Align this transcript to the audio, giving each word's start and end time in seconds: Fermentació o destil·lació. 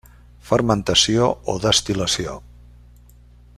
Fermentació 0.51 1.27
o 1.53 1.55
destil·lació. 1.67 2.35